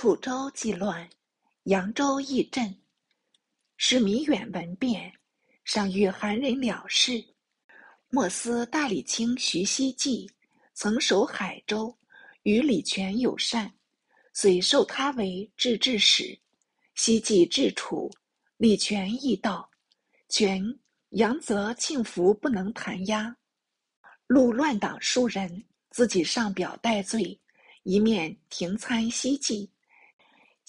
[0.00, 1.06] 楚州既乱，
[1.64, 2.74] 扬州亦震。
[3.76, 5.12] 使弥远闻变，
[5.66, 7.22] 上谕韩人了事。
[8.08, 10.26] 莫思大理卿徐熙记
[10.72, 11.94] 曾守海州，
[12.44, 13.70] 与李全友善，
[14.32, 16.40] 遂授他为制治使。
[16.94, 18.10] 熙记至楚，
[18.56, 19.70] 李全亦到，
[20.30, 20.64] 全
[21.10, 23.36] 杨则庆福不能弹压，
[24.26, 27.38] 录乱党数人，自己上表戴罪，
[27.82, 29.70] 一面停参西记。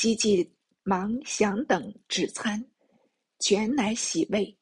[0.00, 0.48] 西记
[0.84, 2.64] 忙降等止参。
[3.40, 4.56] 全乃喜慰，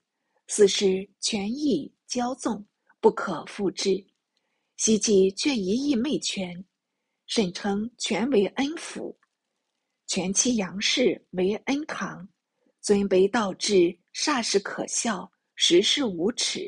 [0.46, 2.66] 此时权意骄纵，
[3.02, 4.02] 不可复之。
[4.78, 6.64] 希冀却一意媚权，
[7.26, 9.14] 甚称权为恩抚，
[10.06, 12.26] 权妻杨氏为恩堂，
[12.80, 16.66] 尊卑倒置，煞是可笑，实是无耻。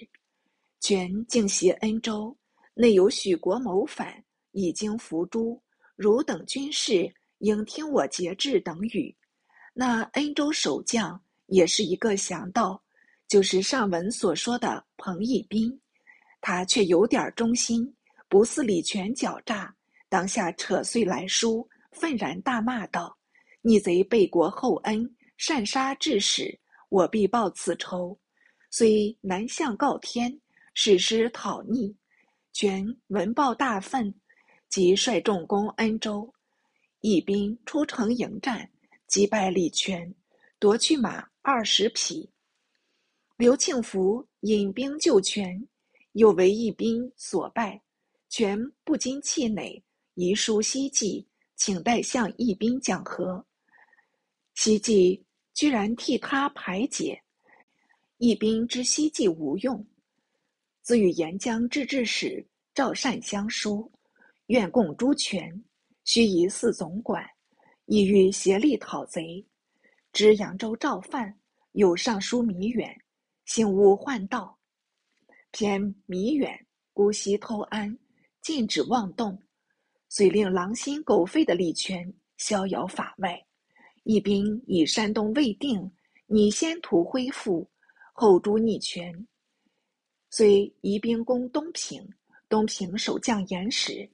[0.78, 2.36] 权竟袭恩州，
[2.74, 5.58] 内有许国谋反，已经伏诛。
[5.96, 9.16] 汝等军士应听我节制等语。
[9.72, 11.20] 那恩州守将。
[11.48, 12.78] 也是一个降道，
[13.26, 15.80] 就是上文所说的彭义斌，
[16.42, 17.90] 他却有点忠心，
[18.28, 19.74] 不似李全狡诈。
[20.10, 23.16] 当下扯碎来书，愤然大骂道
[23.64, 28.14] ：“逆贼背国厚恩，擅杀致使，我必报此仇。”
[28.70, 30.38] 虽南向告天，
[30.74, 31.96] 使师讨逆，
[32.52, 34.14] 全闻报大愤，
[34.68, 36.30] 即率众攻恩州。
[37.00, 38.68] 义兵出城迎战，
[39.06, 40.14] 击败李全，
[40.58, 41.28] 夺去马。
[41.40, 42.28] 二十匹。
[43.38, 45.66] 刘庆福引兵救全，
[46.12, 47.80] 又为义兵所败，
[48.28, 49.82] 全不禁气馁，
[50.12, 53.42] 遗书希冀，请代向义兵讲和。
[54.56, 55.24] 希冀
[55.54, 57.18] 居然替他排解，
[58.18, 59.86] 义兵知希冀无用，
[60.82, 63.90] 自与沿江制置使赵善相书，
[64.48, 65.64] 愿共诛权，
[66.10, 67.22] 须以四总管，
[67.84, 69.44] 意欲协力讨贼。
[70.10, 71.38] 知扬州赵范。
[71.72, 72.98] 有尚书弥远，
[73.44, 74.58] 幸勿患道。
[75.50, 77.94] 偏弥远姑息偷安，
[78.40, 79.38] 禁止妄动，
[80.08, 83.38] 遂令狼心狗肺的李全逍遥法外。
[84.04, 85.92] 义兵以山东未定，
[86.24, 87.68] 拟先图恢复，
[88.14, 89.28] 后诛逆权。
[90.30, 92.02] 遂移兵攻东平，
[92.48, 94.08] 东平守将严实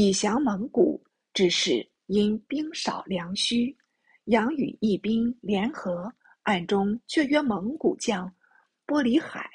[0.00, 1.02] 以降蒙古，
[1.34, 3.76] 只是因兵少粮虚。
[4.26, 6.08] 杨与义兵联合，
[6.44, 8.32] 暗中却约蒙古将
[8.86, 9.50] 波里海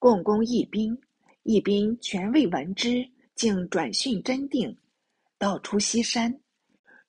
[0.00, 1.00] 共攻义兵。
[1.44, 4.76] 义兵全未闻之，竟转讯真定，
[5.38, 6.36] 到出西山，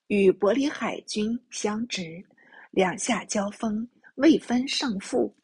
[0.06, 2.24] 与伯里海军相执，
[2.70, 5.36] 两下交锋，未分胜负。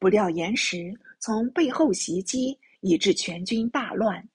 [0.00, 4.28] 不料岩石从背后袭击，以致全军大乱。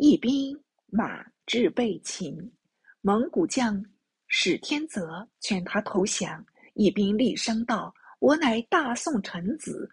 [0.00, 2.52] 义兵马至被擒，
[3.00, 3.84] 蒙古将。
[4.28, 6.44] 史天泽劝他投降，
[6.74, 9.90] 义兵厉声道：“我乃大宋臣子，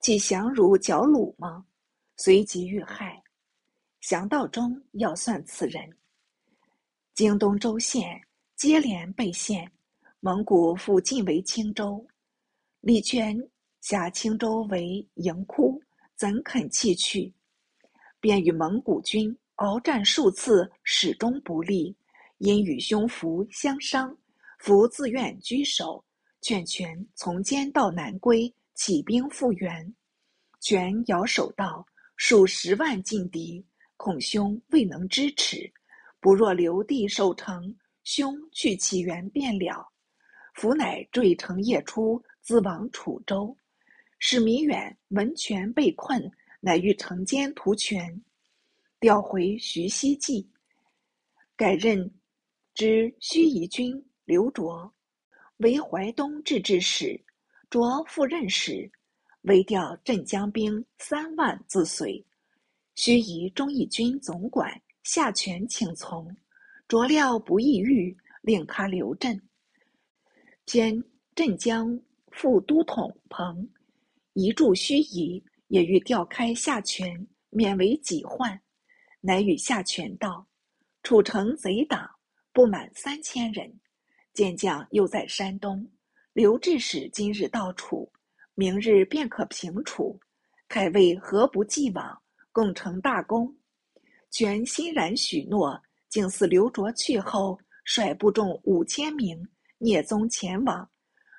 [0.00, 1.66] 岂降如剿虏吗？”
[2.16, 3.22] 随即遇害。
[4.00, 5.86] 降道中要算此人。
[7.14, 8.18] 京东州县
[8.56, 9.70] 接连被陷，
[10.20, 12.06] 蒙古复进为青州。
[12.80, 13.36] 李全
[13.82, 15.78] 下青州为营窟，
[16.16, 17.34] 怎肯弃去？
[18.20, 21.96] 便与蒙古军鏖战数次，始终不利。
[22.38, 24.16] 因与兄福相伤，
[24.58, 26.02] 福自愿居守，
[26.40, 29.94] 劝权从监道南归，起兵复原。
[30.60, 31.86] 权摇手道
[32.16, 33.62] ：“数十万劲敌，
[33.96, 35.70] 恐兄未能支持。
[36.18, 39.86] 不若留地守城，兄去其援便了。”
[40.54, 43.54] 福乃坠城夜出，自往楚州。
[44.18, 48.22] 使弥远闻权被困，乃欲城监图权，
[49.00, 50.48] 调回徐熙记，
[51.56, 52.10] 改任。
[52.72, 54.90] 知盱眙军刘卓
[55.56, 57.20] 为淮东制置使，
[57.68, 58.90] 卓赴任时，
[59.42, 62.24] 微调镇江兵三万自随。
[62.94, 66.34] 盱眙忠义军总管下权请从，
[66.88, 69.38] 卓料不易遇，令他留镇。
[70.64, 71.02] 兼
[71.34, 72.00] 镇江
[72.30, 73.68] 副都统彭
[74.32, 78.60] 移驻盱眙，也欲调开下权，免为己患。
[79.20, 80.46] 乃与下权道：
[81.02, 82.08] 楚城贼党。
[82.52, 83.72] 不满三千人，
[84.32, 85.88] 见将又在山东。
[86.32, 88.10] 刘志使今日到楚，
[88.56, 90.18] 明日便可平楚。
[90.68, 92.20] 太尉何不继往，
[92.50, 93.56] 共成大功？
[94.30, 95.80] 权欣然许诺。
[96.08, 100.90] 竟似刘卓去后，率部众五千名聂宗前往。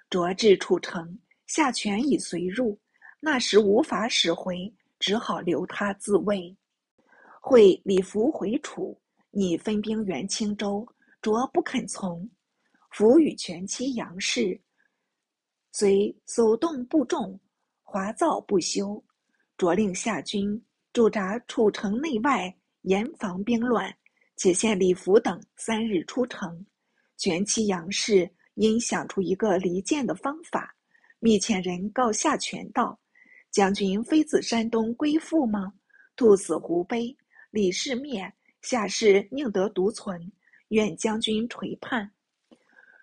[0.10, 2.80] 卓至楚城，夏权已随入。
[3.24, 6.54] 那时无法使回，只好留他自卫。
[7.40, 10.86] 会李福回楚，拟分兵援青州，
[11.22, 12.28] 卓不肯从。
[12.90, 14.60] 福与全妻杨氏，
[15.72, 17.40] 虽走动不重，
[17.84, 19.02] 华造不休。
[19.56, 20.60] 着令下军
[20.92, 23.96] 驻扎楚城内外，严防兵乱。
[24.36, 26.66] 且限李福等三日出城。
[27.18, 30.76] 全妻杨氏因想出一个离间的方法，
[31.20, 33.00] 密遣人告夏权道
[33.52, 35.74] ：“将军非自山东归附吗？
[36.16, 37.16] 兔死狐悲，
[37.52, 38.32] 李氏灭，
[38.62, 40.32] 夏氏宁得独存？
[40.70, 42.10] 愿将军垂判。”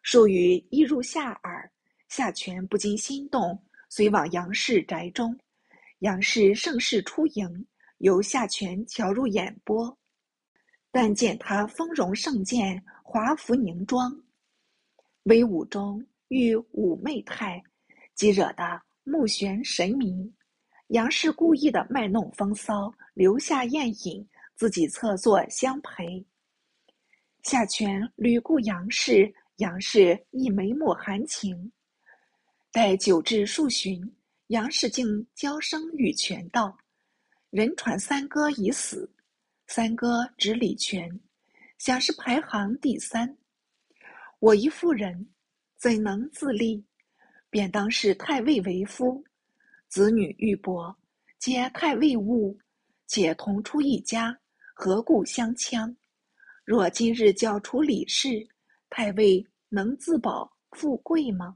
[0.02, 1.70] 数语一入夏耳，
[2.08, 5.38] 夏权不禁心动，遂往杨氏宅中。
[5.98, 7.66] 杨氏盛世出迎，
[7.98, 9.98] 由夏权巧入眼波，
[10.90, 14.16] 但见他丰容盛健，华服凝妆，
[15.24, 17.62] 威武中遇妩媚态，
[18.14, 20.32] 即惹得目眩神迷。
[20.88, 26.24] 杨氏故意的卖弄风骚，留下宴饮，自己侧坐相陪。
[27.42, 29.32] 夏权屡顾杨氏。
[29.58, 31.72] 杨氏亦眉目含情，
[32.70, 34.00] 待酒至数巡，
[34.46, 36.78] 杨氏竟娇声与权道
[37.50, 39.12] ：“人传三哥已死，
[39.66, 41.10] 三哥指李全，
[41.76, 43.36] 想是排行第三。
[44.38, 45.28] 我一妇人，
[45.76, 46.84] 怎能自立？
[47.50, 49.24] 便当是太尉为夫，
[49.88, 50.94] 子女玉帛，
[51.38, 52.58] 皆太尉物，
[53.06, 54.38] 且同出一家，
[54.74, 55.94] 何故相戕？
[56.64, 58.46] 若今日交出李氏。”
[58.90, 61.54] 太尉能自保富贵吗？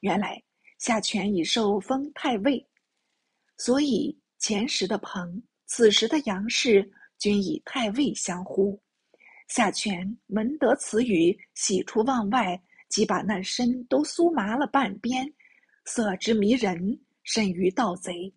[0.00, 0.42] 原来
[0.78, 2.68] 夏权已受封太尉，
[3.56, 6.86] 所以前时的彭，此时的杨氏
[7.16, 8.78] 均以太尉相呼。
[9.48, 12.60] 夏权闻得此语，喜出望外，
[12.90, 15.26] 即把那身都酥麻了半边，
[15.86, 18.32] 色之迷人，甚于盗贼，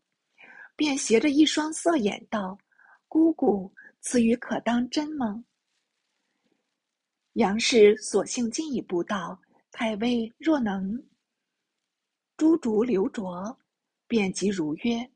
[0.75, 2.57] 便斜着一双色眼道
[3.07, 5.45] ：“姑姑，此语可当真吗？”
[7.35, 9.41] 杨氏索性进一步道
[9.71, 11.01] ：“太尉若能
[12.35, 13.57] 诛逐刘卓，
[14.07, 15.09] 便即如约。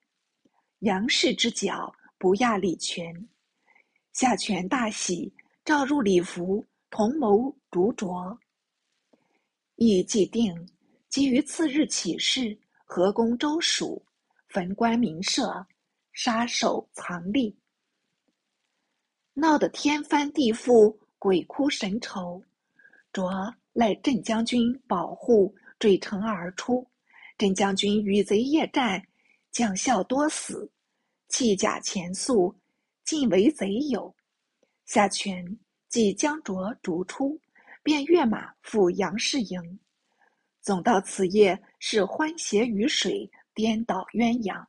[0.79, 3.27] 杨氏之脚不亚李全。
[4.13, 5.33] 夏权大喜，
[5.65, 8.39] 召入礼服，同谋逐卓。
[9.75, 10.55] 议既定，
[11.09, 14.01] 即于次日起事，合攻周蜀，
[14.47, 15.67] 焚关民舍，
[16.13, 17.53] 杀首藏匿，
[19.33, 22.39] 闹得天翻地覆。”鬼哭神愁，
[23.11, 26.87] 卓赖镇将军保护，坠城而出。
[27.35, 29.01] 镇将军与贼夜战，
[29.51, 30.69] 将校多死，
[31.27, 32.53] 弃甲前宿，
[33.03, 34.13] 尽为贼友。
[34.85, 35.57] 夏权
[35.89, 37.39] 即将卓逐出，
[37.81, 39.79] 便跃马赴杨氏营。
[40.65, 44.65] 总到此夜是欢谐雨水，颠倒鸳鸯。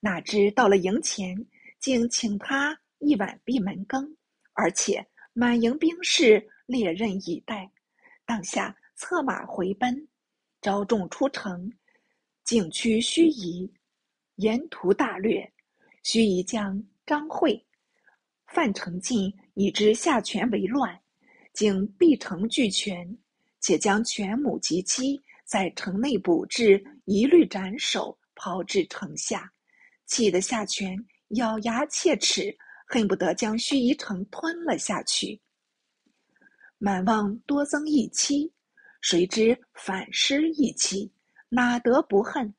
[0.00, 1.46] 哪知到了营前，
[1.78, 4.16] 竟请他一碗闭门羹，
[4.54, 5.06] 而且。
[5.32, 7.70] 满营兵士列阵以待，
[8.26, 10.08] 当下策马回奔，
[10.60, 11.72] 招众出城，
[12.42, 13.70] 景区盱眙，
[14.34, 15.40] 沿途大掠。
[16.02, 17.64] 盱眙将张惠、
[18.48, 21.00] 范成进已知下权为乱，
[21.52, 23.16] 竟闭城俱全，
[23.60, 29.52] 且将全母及妻在城内捕至，一律斩首，抛至城下，
[30.06, 30.96] 气得夏权
[31.30, 32.56] 咬牙切齿。
[32.92, 35.40] 恨不得将盱眙城吞了下去。
[36.76, 38.52] 满望多增一妻，
[39.00, 41.08] 谁知反失一妻，
[41.48, 42.52] 哪得不恨？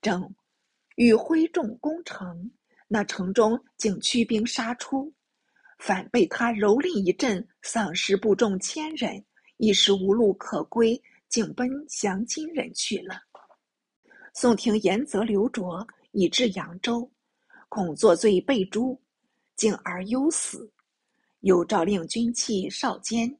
[0.00, 0.32] 正
[0.94, 2.48] 欲挥众攻城，
[2.86, 5.12] 那城中竟驱兵杀出，
[5.80, 9.24] 反被他蹂躏一阵，丧失部众千人，
[9.56, 13.14] 一时无路可归，竟奔降金人去了。
[14.34, 17.10] 宋廷严责刘卓，以至扬州，
[17.68, 19.00] 恐作罪被诛。
[19.56, 20.70] 竟而忧死，
[21.40, 23.34] 又诏令军器少监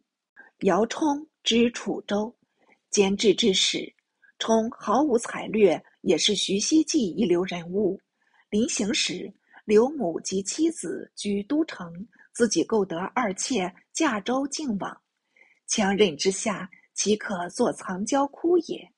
[0.60, 2.34] 姚冲知楚州，
[2.88, 3.94] 监制之使。
[4.38, 8.00] 冲毫无才略，也是徐熙冀一流人物。
[8.48, 9.30] 临行时，
[9.66, 11.92] 刘母及妻子居都城，
[12.32, 14.98] 自己购得二妾驾舟进往。
[15.66, 18.90] 强忍之下，岂可作藏娇哭也？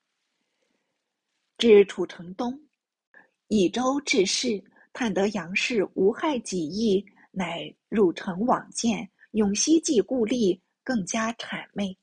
[1.56, 2.60] 至楚城东，
[3.48, 4.62] 以州治事。
[4.90, 11.96] 探得杨氏无害己意，乃入城往见，永熙既故吏，更加谄媚。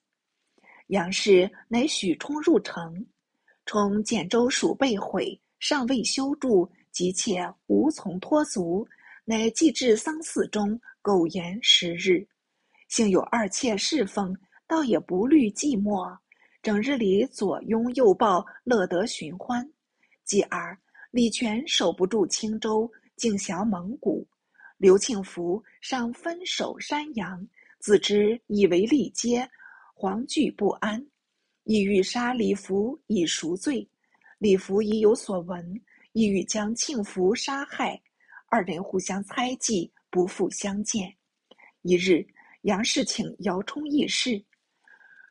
[0.88, 3.06] 杨氏乃许冲入城，
[3.66, 8.88] 冲见州署被毁，尚未修筑，急切无从脱足，
[9.26, 12.26] 乃寄至丧寺中苟延十日。
[12.88, 14.34] 幸有二妾侍奉，
[14.68, 16.18] 倒也不虑寂寞，
[16.62, 19.68] 整日里左拥右抱，乐得寻欢。
[20.24, 20.78] 继而。
[21.12, 24.28] 李全守不住青州，竟降蒙古，
[24.78, 27.48] 刘庆福上分守山阳，
[27.80, 29.50] 自知以为力竭，
[29.96, 31.02] 惶惧不安，
[31.64, 33.88] 意欲杀李福以赎罪。
[34.40, 35.82] 李福已有所闻，
[36.12, 37.98] 意欲将庆福杀害。
[38.48, 41.16] 二人互相猜忌，不复相见。
[41.82, 42.28] 一日，
[42.64, 44.44] 杨氏请姚冲议事，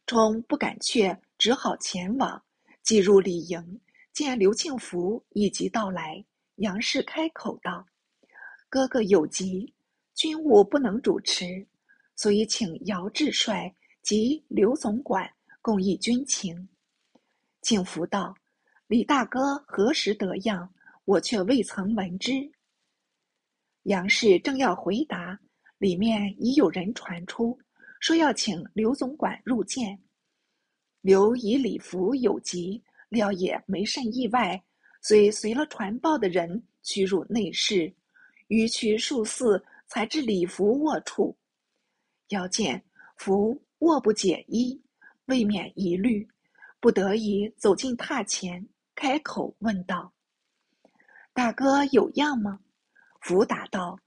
[0.06, 2.42] 冲不敢却，只好前往。
[2.82, 3.80] 即入李营，
[4.12, 6.23] 见刘庆福以及到来，
[6.56, 7.87] 杨氏开口道
[8.68, 9.73] ：“哥哥有急。”
[10.14, 11.66] 军务不能主持，
[12.14, 15.28] 所以请姚志帅及刘总管
[15.61, 16.68] 共议军情。
[17.62, 18.32] 庆福道
[18.87, 20.73] ：“李大哥何时得恙？
[21.04, 22.32] 我却未曾闻之。”
[23.84, 25.37] 杨氏正要回答，
[25.78, 27.58] 里面已有人传出，
[28.04, 29.99] 说要请刘总管入见。
[31.00, 34.62] 刘以礼服有急，料也没甚意外，
[35.00, 37.90] 遂随了传报的人去入内室，
[38.49, 39.64] 逾去数次。
[39.87, 41.37] 才至礼服卧处，
[42.28, 42.82] 要见
[43.16, 44.82] 服卧不解衣，
[45.26, 46.26] 未免疑虑，
[46.80, 50.12] 不得已走进榻前，开口问道
[51.32, 52.61] ：“大哥有恙吗？”
[53.20, 53.99] 福答道：“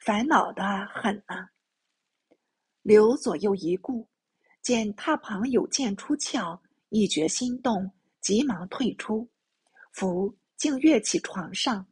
[0.00, 1.48] 烦恼的很啊。”
[2.86, 4.06] 刘左右一顾，
[4.62, 6.56] 见榻旁有剑出鞘，
[6.90, 7.90] 一觉心动，
[8.20, 9.28] 急忙退出。
[9.90, 11.84] 福竟跃起床上，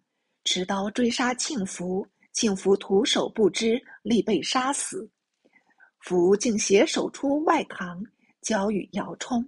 [0.44, 2.06] 持刀追杀庆福。
[2.32, 5.10] 庆福徒手不知，力被杀死。
[5.98, 8.00] 福竟携手出外堂，
[8.40, 9.44] 交与姚冲。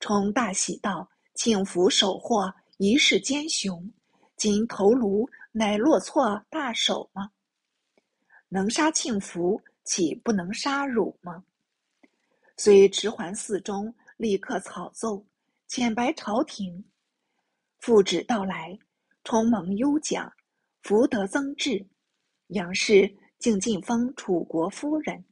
[0.00, 3.90] 冲大喜道：“庆福手获，一世奸雄。
[4.36, 7.30] 今头颅乃落错大手吗？
[8.50, 11.42] 能杀庆福，岂不能杀汝吗？”
[12.58, 15.24] 遂迟还寺中，立刻草奏，
[15.68, 16.84] 遣白朝廷。
[17.78, 18.78] 复旨到来，
[19.24, 20.30] 冲蒙优奖，
[20.82, 21.86] 福德增至。
[22.48, 25.24] 杨氏竟晋封楚国夫人，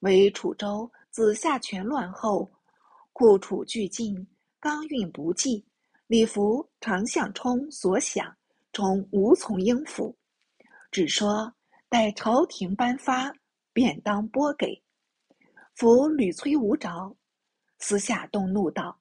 [0.00, 2.52] 为楚州自夏权乱后，
[3.12, 4.26] 故楚俱尽，
[4.60, 5.64] 刚运不济。
[6.08, 8.36] 李福常向冲所想，
[8.72, 10.14] 冲无从应付，
[10.90, 11.54] 只说
[11.88, 13.32] 待朝廷颁发，
[13.72, 14.82] 便当拨给。
[15.74, 17.16] 福屡催无着，
[17.78, 18.98] 私下动怒道：“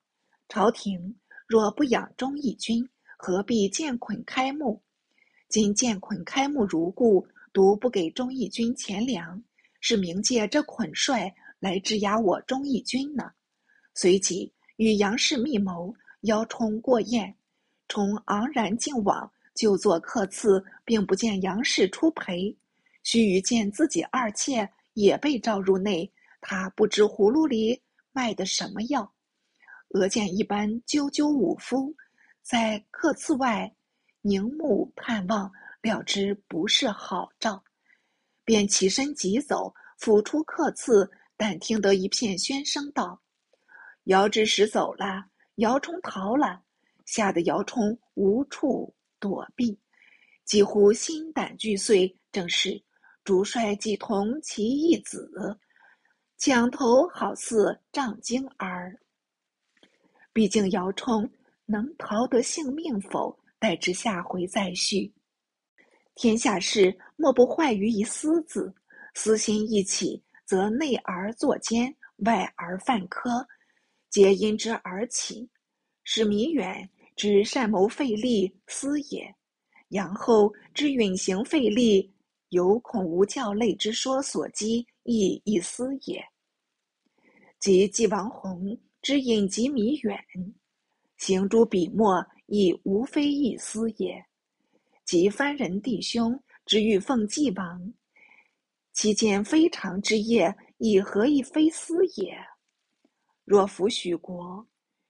[0.47, 1.15] 朝廷
[1.47, 2.87] 若不养忠义军，
[3.17, 4.81] 何必建捆开幕？”
[5.49, 9.43] 今见捆开幕如故，独不给忠义军钱粮，
[9.81, 13.31] 是明借这捆帅来质押我忠义军呢。
[13.93, 17.35] 随即与杨氏密谋，邀冲过宴。
[17.89, 22.55] 冲昂然进往，就做客次，并不见杨氏出陪。
[23.03, 27.81] 须臾见自己二妾也被召入内，他不知葫芦里
[28.11, 29.13] 卖的什么药。
[29.89, 31.95] 俄见一般赳赳武夫，
[32.41, 33.73] 在客次外。
[34.23, 37.63] 凝目盼望，料知不是好兆，
[38.45, 41.09] 便起身急走，抚出客次。
[41.35, 43.19] 但听得一片喧声道
[44.05, 46.61] ：“姚之使走了，姚冲逃了。”
[47.03, 49.77] 吓得姚冲无处躲避，
[50.45, 52.15] 几乎心胆俱碎。
[52.31, 52.81] 正是
[53.23, 55.29] 主帅即同其义子，
[56.37, 58.97] 抢头好似仗精儿。
[60.33, 61.29] 毕竟姚冲
[61.65, 63.37] 能逃得性命否？
[63.59, 65.13] 待至下回再续。
[66.15, 68.73] 天下事莫不坏于一私字，
[69.13, 73.47] 私心一起，则内而作奸，外而犯科，
[74.09, 75.47] 皆因之而起。
[76.03, 79.31] 使弥远之善谋费力，私也；
[79.89, 82.11] 杨后之允行费力，
[82.51, 86.23] 犹恐无教类之说所激，亦一私也。
[87.59, 90.17] 及纪王弘之隐疾弥远，
[91.17, 92.25] 行诸笔墨。
[92.53, 94.21] 亦无非一私也，
[95.05, 97.93] 即藩人弟兄之欲奉纪王，
[98.91, 102.37] 其见非常之业，亦何以非私也？
[103.45, 104.67] 若服许国、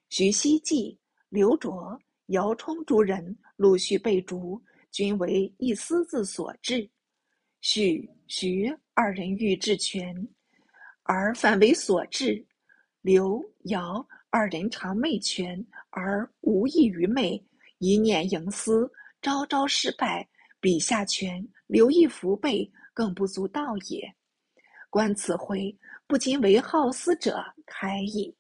[0.10, 0.96] 徐熙济、
[1.30, 6.88] 刘卓、姚冲诸人陆续被逐，均为一私自所致。
[7.62, 10.15] 许、徐二人欲治权，
[11.03, 12.46] 而反为所致；
[13.01, 14.06] 刘、姚。
[14.34, 17.44] 二人常昧权而无益于昧，
[17.80, 18.89] 一念营私，
[19.22, 20.25] 朝朝失败。
[20.62, 24.15] 彼下权，留意福备，更不足道也。
[24.89, 25.77] 观此回，
[26.08, 28.34] 不禁为好思者开矣。